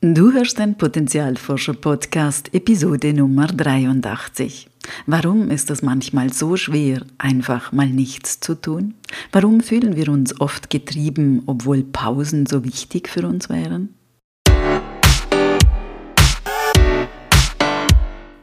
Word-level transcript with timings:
Du 0.00 0.30
hörst 0.30 0.60
den 0.60 0.76
Potenzialforscher 0.76 1.74
Podcast 1.74 2.54
Episode 2.54 3.12
Nummer 3.12 3.48
83. 3.48 4.68
Warum 5.06 5.50
ist 5.50 5.72
es 5.72 5.82
manchmal 5.82 6.32
so 6.32 6.56
schwer, 6.56 7.02
einfach 7.18 7.72
mal 7.72 7.88
nichts 7.88 8.38
zu 8.38 8.54
tun? 8.54 8.94
Warum 9.32 9.60
fühlen 9.60 9.96
wir 9.96 10.08
uns 10.10 10.40
oft 10.40 10.70
getrieben, 10.70 11.42
obwohl 11.46 11.82
Pausen 11.82 12.46
so 12.46 12.62
wichtig 12.62 13.08
für 13.08 13.26
uns 13.26 13.48
wären? 13.48 13.92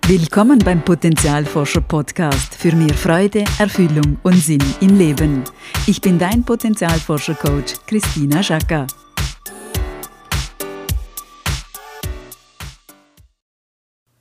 Willkommen 0.08 0.60
beim 0.60 0.84
Potenzialforscher 0.84 1.80
Podcast 1.80 2.54
für 2.54 2.76
mehr 2.76 2.94
Freude, 2.94 3.46
Erfüllung 3.60 4.18
und 4.24 4.36
Sinn 4.36 4.64
im 4.82 4.98
Leben. 4.98 5.46
Ich 5.88 6.02
bin 6.02 6.20
dein 6.20 6.44
Potenzialforscher 6.44 7.36
Coach 7.36 7.76
Christina 7.88 8.44
Schaka. 8.44 8.88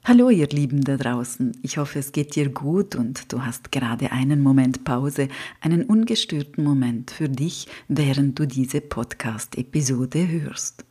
Hallo 0.06 0.28
ihr 0.28 0.48
Lieben 0.48 0.82
da 0.82 0.98
draußen, 0.98 1.56
ich 1.62 1.78
hoffe 1.78 1.98
es 1.98 2.12
geht 2.12 2.36
dir 2.36 2.50
gut 2.50 2.94
und 2.94 3.32
du 3.32 3.40
hast 3.40 3.72
gerade 3.72 4.12
einen 4.12 4.42
Moment 4.42 4.84
Pause, 4.84 5.28
einen 5.62 5.84
ungestörten 5.84 6.62
Moment 6.62 7.10
für 7.10 7.30
dich, 7.30 7.68
während 7.88 8.38
du 8.38 8.46
diese 8.46 8.82
Podcast-Episode 8.82 10.28
hörst. 10.28 10.84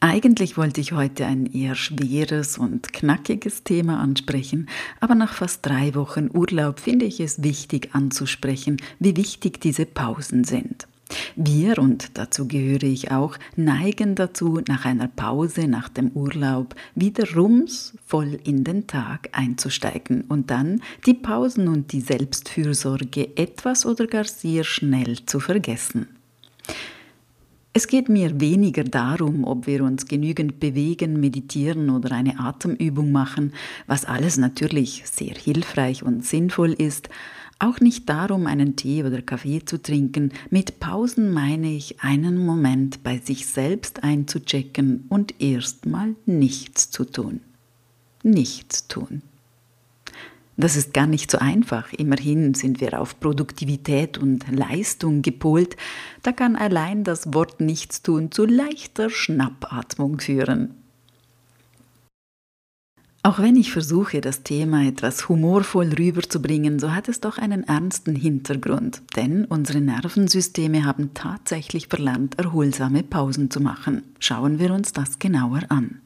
Eigentlich 0.00 0.58
wollte 0.58 0.82
ich 0.82 0.92
heute 0.92 1.24
ein 1.24 1.46
eher 1.46 1.74
schweres 1.74 2.58
und 2.58 2.92
knackiges 2.92 3.64
Thema 3.64 4.00
ansprechen, 4.00 4.68
aber 5.00 5.14
nach 5.14 5.32
fast 5.32 5.64
drei 5.64 5.94
Wochen 5.94 6.28
Urlaub 6.30 6.78
finde 6.78 7.06
ich 7.06 7.20
es 7.20 7.42
wichtig 7.42 7.94
anzusprechen, 7.94 8.82
wie 8.98 9.16
wichtig 9.16 9.62
diese 9.62 9.86
Pausen 9.86 10.44
sind. 10.44 10.86
Wir, 11.36 11.78
und 11.78 12.18
dazu 12.18 12.46
gehöre 12.46 12.82
ich 12.82 13.10
auch, 13.10 13.36
neigen 13.56 14.14
dazu, 14.14 14.60
nach 14.68 14.84
einer 14.84 15.08
Pause, 15.08 15.68
nach 15.68 15.88
dem 15.88 16.10
Urlaub, 16.12 16.74
wieder 16.94 17.24
rums 17.34 17.94
voll 18.06 18.38
in 18.44 18.64
den 18.64 18.86
Tag 18.86 19.28
einzusteigen 19.32 20.22
und 20.28 20.50
dann 20.50 20.82
die 21.06 21.14
Pausen 21.14 21.68
und 21.68 21.92
die 21.92 22.00
Selbstfürsorge 22.00 23.36
etwas 23.36 23.86
oder 23.86 24.06
gar 24.06 24.24
sehr 24.24 24.64
schnell 24.64 25.24
zu 25.26 25.40
vergessen. 25.40 26.08
Es 27.72 27.86
geht 27.86 28.08
mir 28.08 28.40
weniger 28.40 28.82
darum, 28.82 29.44
ob 29.44 29.68
wir 29.68 29.84
uns 29.84 30.06
genügend 30.06 30.58
bewegen, 30.58 31.20
meditieren 31.20 31.88
oder 31.90 32.10
eine 32.10 32.40
Atemübung 32.40 33.12
machen, 33.12 33.52
was 33.86 34.04
alles 34.04 34.38
natürlich 34.38 35.04
sehr 35.06 35.34
hilfreich 35.34 36.02
und 36.02 36.26
sinnvoll 36.26 36.72
ist, 36.72 37.08
auch 37.60 37.80
nicht 37.80 38.08
darum, 38.08 38.46
einen 38.46 38.76
Tee 38.76 39.04
oder 39.04 39.22
Kaffee 39.22 39.64
zu 39.64 39.80
trinken. 39.80 40.32
Mit 40.50 40.80
Pausen 40.80 41.32
meine 41.32 41.70
ich, 41.70 42.00
einen 42.00 42.44
Moment 42.44 43.02
bei 43.02 43.18
sich 43.18 43.46
selbst 43.46 44.02
einzuchecken 44.02 45.04
und 45.08 45.40
erstmal 45.40 46.14
nichts 46.26 46.90
zu 46.90 47.04
tun. 47.04 47.40
Nichts 48.22 48.88
tun. 48.88 49.22
Das 50.56 50.76
ist 50.76 50.92
gar 50.92 51.06
nicht 51.06 51.30
so 51.30 51.38
einfach. 51.38 51.92
Immerhin 51.94 52.52
sind 52.52 52.82
wir 52.82 53.00
auf 53.00 53.18
Produktivität 53.18 54.18
und 54.18 54.44
Leistung 54.50 55.22
gepolt. 55.22 55.76
Da 56.22 56.32
kann 56.32 56.54
allein 56.54 57.02
das 57.02 57.32
Wort 57.32 57.60
Nichtstun 57.60 58.30
zu 58.30 58.44
leichter 58.44 59.08
Schnappatmung 59.08 60.20
führen. 60.20 60.74
Auch 63.22 63.38
wenn 63.38 63.56
ich 63.56 63.70
versuche, 63.70 64.22
das 64.22 64.44
Thema 64.44 64.82
etwas 64.86 65.28
humorvoll 65.28 65.92
rüberzubringen, 65.92 66.78
so 66.78 66.94
hat 66.94 67.06
es 67.06 67.20
doch 67.20 67.36
einen 67.36 67.64
ernsten 67.64 68.16
Hintergrund, 68.16 69.02
denn 69.14 69.44
unsere 69.44 69.82
Nervensysteme 69.82 70.86
haben 70.86 71.12
tatsächlich 71.12 71.88
verlernt, 71.88 72.38
erholsame 72.38 73.02
Pausen 73.02 73.50
zu 73.50 73.60
machen. 73.60 74.04
Schauen 74.20 74.58
wir 74.58 74.72
uns 74.72 74.94
das 74.94 75.18
genauer 75.18 75.60
an. 75.68 76.00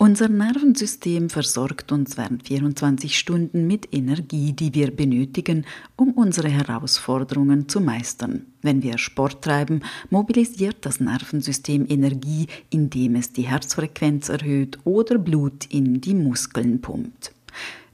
Unser 0.00 0.28
Nervensystem 0.28 1.28
versorgt 1.28 1.90
uns 1.90 2.16
während 2.16 2.46
24 2.46 3.18
Stunden 3.18 3.66
mit 3.66 3.92
Energie, 3.92 4.52
die 4.52 4.72
wir 4.72 4.94
benötigen, 4.94 5.66
um 5.96 6.12
unsere 6.12 6.48
Herausforderungen 6.48 7.68
zu 7.68 7.80
meistern. 7.80 8.46
Wenn 8.62 8.84
wir 8.84 8.96
Sport 8.96 9.42
treiben, 9.42 9.82
mobilisiert 10.08 10.76
das 10.82 11.00
Nervensystem 11.00 11.84
Energie, 11.88 12.46
indem 12.70 13.16
es 13.16 13.32
die 13.32 13.48
Herzfrequenz 13.48 14.28
erhöht 14.28 14.78
oder 14.84 15.18
Blut 15.18 15.66
in 15.68 16.00
die 16.00 16.14
Muskeln 16.14 16.80
pumpt. 16.80 17.32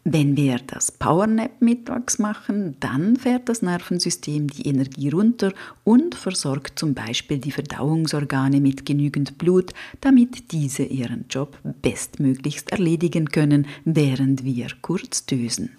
Wenn 0.06 0.36
wir 0.36 0.58
das 0.58 0.92
Powernap 0.92 1.62
mittags 1.62 2.18
machen, 2.18 2.76
dann 2.78 3.16
fährt 3.16 3.48
das 3.48 3.62
Nervensystem 3.62 4.48
die 4.48 4.68
Energie 4.68 5.08
runter 5.08 5.54
und 5.82 6.14
versorgt 6.14 6.78
zum 6.78 6.92
Beispiel 6.92 7.38
die 7.38 7.50
Verdauungsorgane 7.50 8.60
mit 8.60 8.84
genügend 8.84 9.38
Blut, 9.38 9.72
damit 10.02 10.52
diese 10.52 10.82
ihren 10.82 11.24
Job 11.30 11.58
bestmöglichst 11.80 12.70
erledigen 12.70 13.30
können, 13.30 13.66
während 13.86 14.44
wir 14.44 14.66
kurz 14.82 15.24
dösen. 15.24 15.70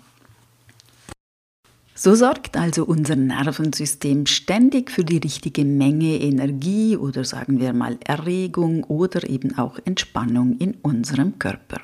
So 1.93 2.15
sorgt 2.15 2.57
also 2.57 2.83
unser 2.83 3.15
Nervensystem 3.15 4.25
ständig 4.25 4.89
für 4.89 5.03
die 5.03 5.17
richtige 5.17 5.63
Menge 5.63 6.19
Energie 6.19 6.97
oder 6.97 7.23
sagen 7.23 7.59
wir 7.59 7.73
mal 7.73 7.99
Erregung 8.03 8.85
oder 8.85 9.29
eben 9.29 9.55
auch 9.59 9.77
Entspannung 9.85 10.57
in 10.57 10.73
unserem 10.81 11.37
Körper. 11.37 11.81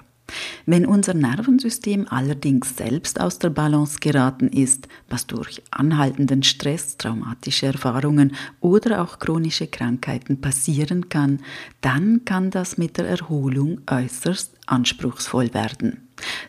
Wenn 0.66 0.86
unser 0.86 1.14
Nervensystem 1.14 2.08
allerdings 2.10 2.78
selbst 2.78 3.20
aus 3.20 3.40
der 3.40 3.50
Balance 3.50 4.00
geraten 4.00 4.48
ist, 4.48 4.88
was 5.10 5.28
durch 5.28 5.62
anhaltenden 5.72 6.44
Stress, 6.44 6.98
traumatische 6.98 7.68
Erfahrungen 7.68 8.36
oder 8.60 9.02
auch 9.02 9.20
chronische 9.20 9.68
Krankheiten 9.68 10.42
passieren 10.42 11.10
kann, 11.10 11.40
dann 11.82 12.26
kann 12.26 12.52
das 12.52 12.78
mit 12.78 12.98
der 12.98 13.08
Erholung 13.08 13.82
äußerst 13.88 14.54
anspruchsvoll 14.68 15.54
werden. 15.54 16.08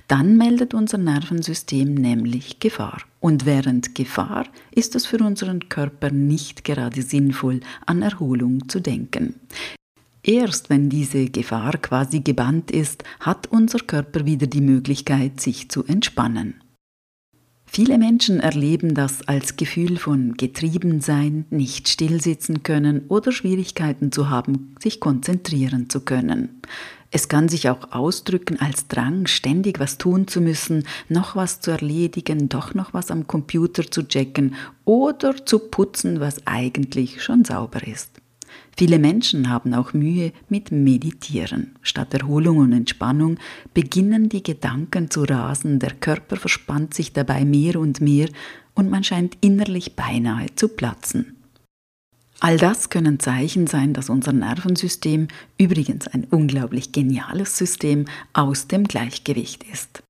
Dann 0.08 0.36
meldet 0.36 0.74
unser 0.74 0.98
Nervensystem 0.98 1.94
nämlich 1.94 2.60
Gefahr. 2.60 2.98
Und 3.20 3.46
während 3.46 3.94
Gefahr 3.94 4.46
ist 4.70 4.94
es 4.94 5.06
für 5.06 5.18
unseren 5.18 5.68
Körper 5.68 6.10
nicht 6.10 6.64
gerade 6.64 7.02
sinnvoll, 7.02 7.60
an 7.86 8.02
Erholung 8.02 8.68
zu 8.68 8.80
denken. 8.80 9.36
Erst 10.24 10.70
wenn 10.70 10.88
diese 10.88 11.26
Gefahr 11.26 11.72
quasi 11.78 12.20
gebannt 12.20 12.70
ist, 12.70 13.02
hat 13.18 13.48
unser 13.50 13.80
Körper 13.80 14.24
wieder 14.24 14.46
die 14.46 14.60
Möglichkeit, 14.60 15.40
sich 15.40 15.68
zu 15.68 15.84
entspannen. 15.84 16.62
Viele 17.74 17.96
Menschen 17.96 18.38
erleben 18.38 18.94
das 18.94 19.26
als 19.26 19.56
Gefühl 19.56 19.96
von 19.96 20.34
Getriebensein, 20.34 21.46
nicht 21.48 21.88
stillsitzen 21.88 22.62
können 22.62 23.06
oder 23.08 23.32
Schwierigkeiten 23.32 24.12
zu 24.12 24.28
haben, 24.28 24.76
sich 24.80 25.00
konzentrieren 25.00 25.88
zu 25.88 26.02
können. 26.02 26.60
Es 27.10 27.28
kann 27.28 27.48
sich 27.48 27.68
auch 27.68 27.92
ausdrücken 27.92 28.60
als 28.60 28.88
Drang, 28.88 29.26
ständig 29.26 29.80
was 29.80 29.98
tun 29.98 30.28
zu 30.28 30.40
müssen, 30.40 30.84
noch 31.08 31.34
was 31.34 31.60
zu 31.60 31.70
erledigen, 31.70 32.48
doch 32.48 32.74
noch 32.74 32.94
was 32.94 33.10
am 33.10 33.26
Computer 33.26 33.90
zu 33.90 34.06
checken 34.06 34.54
oder 34.84 35.44
zu 35.44 35.58
putzen, 35.58 36.20
was 36.20 36.46
eigentlich 36.46 37.22
schon 37.22 37.44
sauber 37.44 37.86
ist. 37.86 38.21
Viele 38.76 38.98
Menschen 38.98 39.48
haben 39.48 39.74
auch 39.74 39.92
Mühe 39.92 40.32
mit 40.48 40.72
Meditieren. 40.72 41.76
Statt 41.82 42.14
Erholung 42.14 42.58
und 42.58 42.72
Entspannung 42.72 43.38
beginnen 43.74 44.28
die 44.28 44.42
Gedanken 44.42 45.10
zu 45.10 45.24
rasen, 45.24 45.78
der 45.78 45.92
Körper 45.92 46.36
verspannt 46.36 46.94
sich 46.94 47.12
dabei 47.12 47.44
mehr 47.44 47.78
und 47.78 48.00
mehr 48.00 48.28
und 48.74 48.90
man 48.90 49.04
scheint 49.04 49.36
innerlich 49.40 49.94
beinahe 49.94 50.46
zu 50.56 50.68
platzen. 50.68 51.36
All 52.40 52.56
das 52.56 52.90
können 52.90 53.20
Zeichen 53.20 53.68
sein, 53.68 53.92
dass 53.92 54.10
unser 54.10 54.32
Nervensystem, 54.32 55.28
übrigens 55.58 56.08
ein 56.08 56.24
unglaublich 56.24 56.90
geniales 56.90 57.56
System, 57.56 58.06
aus 58.32 58.66
dem 58.66 58.84
Gleichgewicht 58.84 59.62
ist. 59.70 60.02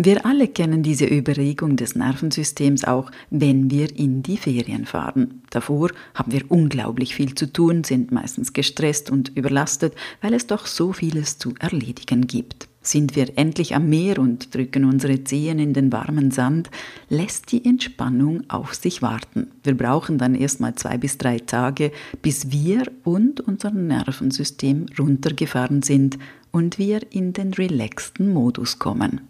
Wir 0.00 0.24
alle 0.24 0.46
kennen 0.46 0.84
diese 0.84 1.06
Überregung 1.06 1.74
des 1.74 1.96
Nervensystems 1.96 2.84
auch, 2.84 3.10
wenn 3.30 3.68
wir 3.68 3.98
in 3.98 4.22
die 4.22 4.36
Ferien 4.36 4.86
fahren. 4.86 5.42
Davor 5.50 5.90
haben 6.14 6.30
wir 6.30 6.48
unglaublich 6.48 7.16
viel 7.16 7.34
zu 7.34 7.52
tun, 7.52 7.82
sind 7.82 8.12
meistens 8.12 8.52
gestresst 8.52 9.10
und 9.10 9.36
überlastet, 9.36 9.94
weil 10.20 10.34
es 10.34 10.46
doch 10.46 10.66
so 10.66 10.92
vieles 10.92 11.38
zu 11.38 11.52
erledigen 11.58 12.28
gibt. 12.28 12.68
Sind 12.80 13.16
wir 13.16 13.36
endlich 13.36 13.74
am 13.74 13.88
Meer 13.88 14.20
und 14.20 14.54
drücken 14.54 14.84
unsere 14.84 15.24
Zehen 15.24 15.58
in 15.58 15.74
den 15.74 15.90
warmen 15.90 16.30
Sand, 16.30 16.70
lässt 17.08 17.50
die 17.50 17.64
Entspannung 17.64 18.48
auf 18.48 18.74
sich 18.74 19.02
warten. 19.02 19.48
Wir 19.64 19.76
brauchen 19.76 20.16
dann 20.16 20.36
erstmal 20.36 20.76
zwei 20.76 20.96
bis 20.96 21.18
drei 21.18 21.40
Tage, 21.40 21.90
bis 22.22 22.52
wir 22.52 22.84
und 23.02 23.40
unser 23.40 23.72
Nervensystem 23.72 24.86
runtergefahren 24.96 25.82
sind 25.82 26.20
und 26.52 26.78
wir 26.78 27.00
in 27.10 27.32
den 27.32 27.52
relaxten 27.52 28.32
Modus 28.32 28.78
kommen. 28.78 29.22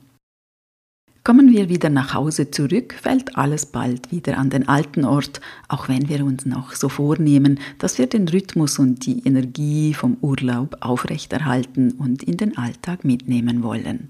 Kommen 1.29 1.53
wir 1.53 1.69
wieder 1.69 1.91
nach 1.91 2.15
Hause 2.15 2.51
zurück, 2.51 2.95
fällt 2.95 3.37
alles 3.37 3.67
bald 3.67 4.11
wieder 4.11 4.39
an 4.39 4.49
den 4.49 4.67
alten 4.67 5.05
Ort, 5.05 5.43
auch 5.69 5.87
wenn 5.87 6.09
wir 6.09 6.25
uns 6.25 6.47
noch 6.47 6.73
so 6.73 6.89
vornehmen, 6.89 7.61
dass 7.79 7.99
wir 7.99 8.07
den 8.07 8.27
Rhythmus 8.29 8.79
und 8.79 9.05
die 9.05 9.27
Energie 9.27 9.93
vom 9.93 10.17
Urlaub 10.23 10.79
aufrechterhalten 10.81 11.93
und 11.93 12.23
in 12.23 12.39
den 12.39 12.57
Alltag 12.57 13.05
mitnehmen 13.05 13.63
wollen. 13.63 14.09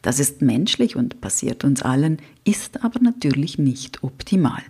Das 0.00 0.20
ist 0.20 0.42
menschlich 0.42 0.94
und 0.94 1.20
passiert 1.20 1.64
uns 1.64 1.82
allen, 1.82 2.18
ist 2.44 2.84
aber 2.84 3.00
natürlich 3.00 3.58
nicht 3.58 4.04
optimal. 4.04 4.62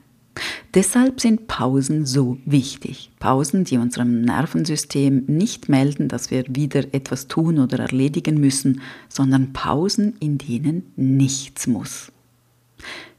Deshalb 0.75 1.21
sind 1.21 1.47
Pausen 1.47 2.05
so 2.05 2.39
wichtig. 2.45 3.11
Pausen, 3.21 3.65
die 3.65 3.77
unserem 3.77 4.23
Nervensystem 4.23 5.25
nicht 5.29 5.69
melden, 5.69 6.09
dass 6.09 6.33
wir 6.33 6.45
wieder 6.49 6.93
etwas 6.93 7.29
tun 7.29 7.61
oder 7.61 7.79
erledigen 7.79 8.41
müssen, 8.41 8.81
sondern 9.09 9.53
Pausen, 9.53 10.17
in 10.19 10.39
denen 10.39 10.93
nichts 10.97 11.69
muss. 11.69 12.11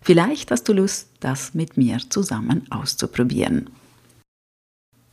Vielleicht 0.01 0.51
hast 0.51 0.67
du 0.67 0.73
Lust, 0.73 1.09
das 1.21 1.53
mit 1.53 1.77
mir 1.77 1.99
zusammen 2.09 2.69
auszuprobieren. 2.69 3.69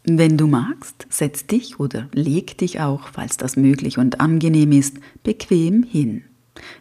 Wenn 0.04 0.36
du 0.36 0.48
magst, 0.48 1.06
setz 1.10 1.46
dich 1.46 1.78
oder 1.78 2.08
leg 2.12 2.58
dich 2.58 2.80
auch, 2.80 3.06
falls 3.12 3.36
das 3.36 3.56
möglich 3.56 3.98
und 3.98 4.20
angenehm 4.20 4.72
ist, 4.72 4.96
bequem 5.22 5.84
hin. 5.84 6.24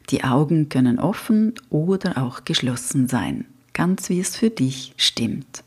Die 0.10 0.24
Augen 0.24 0.70
können 0.70 0.98
offen 0.98 1.54
oder 1.70 2.18
auch 2.18 2.46
geschlossen 2.46 3.08
sein 3.08 3.46
ganz 3.74 4.10
wie 4.10 4.20
es 4.20 4.36
für 4.36 4.50
dich 4.50 4.94
stimmt. 4.98 5.64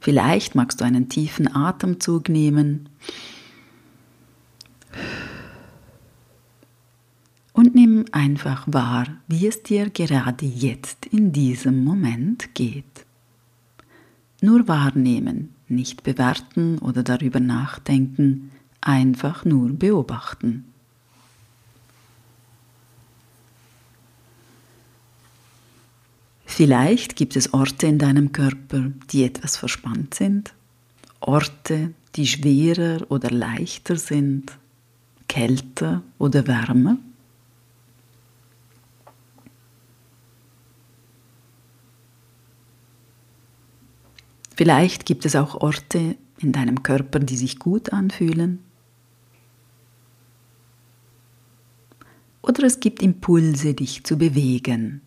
Vielleicht 0.00 0.54
magst 0.54 0.80
du 0.80 0.84
einen 0.84 1.08
tiefen 1.08 1.52
Atemzug 1.52 2.28
nehmen 2.28 2.88
und 7.52 7.74
nimm 7.74 8.04
einfach 8.12 8.66
wahr, 8.70 9.06
wie 9.26 9.46
es 9.46 9.62
dir 9.62 9.90
gerade 9.90 10.44
jetzt 10.44 11.06
in 11.06 11.32
diesem 11.32 11.84
Moment 11.84 12.54
geht. 12.54 13.06
Nur 14.42 14.68
wahrnehmen, 14.68 15.54
nicht 15.66 16.02
bewerten 16.02 16.78
oder 16.78 17.02
darüber 17.02 17.40
nachdenken, 17.40 18.52
einfach 18.80 19.44
nur 19.44 19.70
beobachten. 19.70 20.66
Vielleicht 26.56 27.16
gibt 27.16 27.36
es 27.36 27.52
Orte 27.52 27.86
in 27.86 27.98
deinem 27.98 28.32
Körper, 28.32 28.90
die 29.10 29.24
etwas 29.24 29.58
verspannt 29.58 30.14
sind, 30.14 30.54
Orte, 31.20 31.92
die 32.14 32.26
schwerer 32.26 33.04
oder 33.10 33.30
leichter 33.30 33.96
sind, 33.96 34.56
kälter 35.28 36.00
oder 36.16 36.46
wärmer. 36.46 36.96
Vielleicht 44.54 45.04
gibt 45.04 45.26
es 45.26 45.36
auch 45.36 45.56
Orte 45.56 46.16
in 46.38 46.52
deinem 46.52 46.82
Körper, 46.82 47.18
die 47.18 47.36
sich 47.36 47.58
gut 47.58 47.92
anfühlen. 47.92 48.60
Oder 52.40 52.62
es 52.62 52.80
gibt 52.80 53.02
Impulse, 53.02 53.74
dich 53.74 54.04
zu 54.04 54.16
bewegen, 54.16 55.02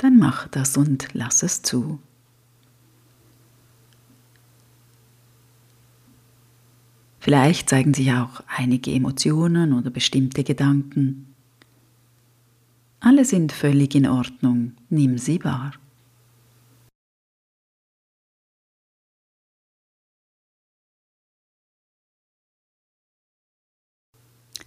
dann 0.00 0.16
mach 0.16 0.48
das 0.48 0.78
und 0.78 1.08
lass 1.12 1.42
es 1.42 1.60
zu. 1.60 1.98
Vielleicht 7.18 7.68
zeigen 7.68 7.92
sich 7.92 8.10
auch 8.12 8.42
einige 8.46 8.92
Emotionen 8.92 9.74
oder 9.74 9.90
bestimmte 9.90 10.42
Gedanken. 10.42 11.34
Alle 12.98 13.26
sind 13.26 13.52
völlig 13.52 13.94
in 13.94 14.06
Ordnung, 14.06 14.72
nimm 14.88 15.18
sie 15.18 15.44
wahr. 15.44 15.72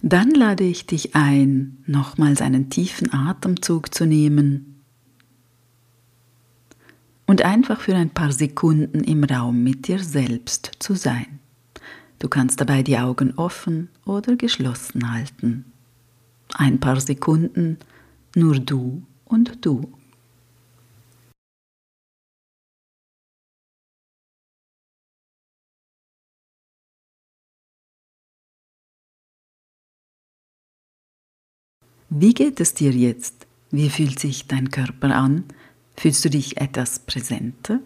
Dann 0.00 0.30
lade 0.30 0.62
ich 0.62 0.86
dich 0.86 1.16
ein, 1.16 1.82
nochmals 1.86 2.40
einen 2.40 2.70
tiefen 2.70 3.12
Atemzug 3.12 3.92
zu 3.92 4.06
nehmen 4.06 4.73
und 7.26 7.42
einfach 7.42 7.80
für 7.80 7.94
ein 7.94 8.10
paar 8.10 8.32
Sekunden 8.32 9.02
im 9.04 9.24
Raum 9.24 9.62
mit 9.62 9.88
dir 9.88 9.98
selbst 9.98 10.72
zu 10.78 10.94
sein. 10.94 11.38
Du 12.18 12.28
kannst 12.28 12.60
dabei 12.60 12.82
die 12.82 12.98
Augen 12.98 13.34
offen 13.36 13.88
oder 14.04 14.36
geschlossen 14.36 15.12
halten. 15.12 15.64
Ein 16.54 16.80
paar 16.80 17.00
Sekunden 17.00 17.78
nur 18.34 18.58
du 18.58 19.02
und 19.24 19.64
du. 19.64 19.92
Wie 32.16 32.32
geht 32.32 32.60
es 32.60 32.74
dir 32.74 32.92
jetzt? 32.92 33.46
Wie 33.72 33.90
fühlt 33.90 34.20
sich 34.20 34.46
dein 34.46 34.70
Körper 34.70 35.16
an? 35.16 35.44
Fühlst 35.96 36.24
du 36.24 36.30
dich 36.30 36.56
etwas 36.58 36.98
präsenter? 37.00 37.80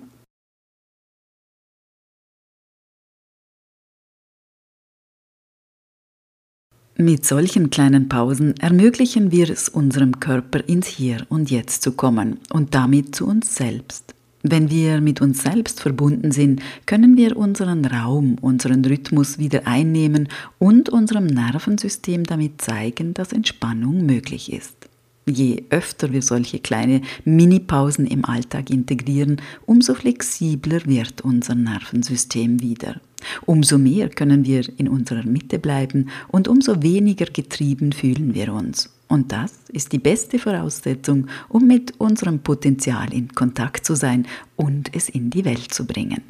Mit 7.01 7.25
solchen 7.25 7.71
kleinen 7.71 8.09
Pausen 8.09 8.57
ermöglichen 8.57 9.31
wir 9.31 9.49
es 9.51 9.69
unserem 9.69 10.19
Körper 10.19 10.69
ins 10.69 10.89
Hier 10.89 11.25
und 11.29 11.49
Jetzt 11.49 11.83
zu 11.83 11.93
kommen 11.93 12.41
und 12.51 12.75
damit 12.75 13.15
zu 13.15 13.25
uns 13.25 13.55
selbst. 13.55 14.17
Wenn 14.43 14.69
wir 14.69 15.01
mit 15.01 15.21
uns 15.21 15.43
selbst 15.43 15.81
verbunden 15.81 16.33
sind, 16.33 16.61
können 16.87 17.17
wir 17.17 17.37
unseren 17.37 17.85
Raum, 17.85 18.37
unseren 18.41 18.85
Rhythmus 18.85 19.39
wieder 19.39 19.67
einnehmen 19.69 20.29
und 20.59 20.89
unserem 20.89 21.27
Nervensystem 21.27 22.25
damit 22.25 22.61
zeigen, 22.61 23.15
dass 23.15 23.33
Entspannung 23.33 24.05
möglich 24.05 24.53
ist. 24.53 24.88
Je 25.29 25.65
öfter 25.71 26.13
wir 26.13 26.23
solche 26.23 26.59
kleine 26.59 27.03
Mini-Pausen 27.25 28.07
im 28.07 28.25
Alltag 28.25 28.71
integrieren, 28.71 29.41
umso 29.67 29.95
flexibler 29.95 30.87
wird 30.87 31.21
unser 31.21 31.55
Nervensystem 31.55 32.61
wieder. 32.61 33.01
Umso 33.47 33.79
mehr 33.79 34.09
können 34.09 34.47
wir 34.47 34.63
in 34.79 34.89
unserer 34.89 35.25
Mitte 35.25 35.59
bleiben 35.59 36.09
und 36.29 36.49
umso 36.49 36.83
weniger 36.83 37.27
getrieben 37.27 37.93
fühlen 37.93 38.35
wir 38.35 38.53
uns. 38.53 38.91
Und 39.09 39.33
das 39.33 39.53
ist 39.73 39.93
die 39.93 39.99
beste 39.99 40.39
Voraussetzung, 40.39 41.27
um 41.49 41.67
mit 41.67 41.95
unserem 41.99 42.41
Potenzial 42.41 43.13
in 43.13 43.29
Kontakt 43.35 43.85
zu 43.85 43.95
sein 43.95 44.27
und 44.57 44.95
es 44.95 45.09
in 45.09 45.31
die 45.31 45.45
Welt 45.45 45.73
zu 45.73 45.87
bringen. 45.87 46.23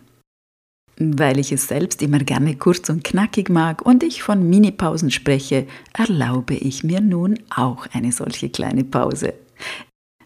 Weil 1.00 1.39
ich 1.39 1.53
es 1.53 1.69
selbst 1.69 2.03
immer 2.03 2.19
gerne 2.19 2.56
kurz 2.56 2.89
und 2.89 3.05
knackig 3.05 3.49
mag 3.50 3.87
und 3.87 4.03
ich 4.03 4.23
von 4.23 4.49
Minipausen 4.49 5.12
spreche, 5.12 5.67
erlaube 5.93 6.55
ich 6.55 6.83
mir 6.83 7.00
nun 7.00 7.39
auch 7.50 7.87
eine 7.93 8.11
solche 8.11 8.49
kleine 8.49 8.83
Pause. 8.83 9.35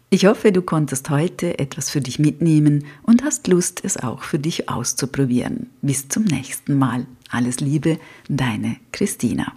Ich 0.08 0.26
hoffe, 0.26 0.52
du 0.52 0.60
konntest 0.60 1.08
heute 1.10 1.58
etwas 1.58 1.90
für 1.90 2.00
dich 2.00 2.18
mitnehmen 2.18 2.84
und 3.02 3.24
hast 3.24 3.48
Lust, 3.48 3.80
es 3.82 3.96
auch 3.96 4.22
für 4.22 4.38
dich 4.38 4.68
auszuprobieren. 4.68 5.70
Bis 5.80 6.08
zum 6.08 6.24
nächsten 6.24 6.76
Mal. 6.76 7.06
Alles 7.30 7.60
Liebe, 7.60 7.98
deine 8.28 8.76
Christina. 8.92 9.54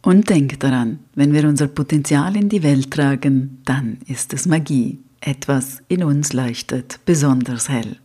Und 0.00 0.30
denk 0.30 0.60
daran, 0.60 1.00
wenn 1.16 1.32
wir 1.32 1.48
unser 1.48 1.66
Potenzial 1.66 2.36
in 2.36 2.48
die 2.48 2.62
Welt 2.62 2.92
tragen, 2.92 3.62
dann 3.64 3.98
ist 4.06 4.32
es 4.32 4.46
Magie. 4.46 5.00
Etwas 5.20 5.82
in 5.88 6.04
uns 6.04 6.32
leuchtet 6.32 7.00
besonders 7.04 7.68
hell. 7.68 7.96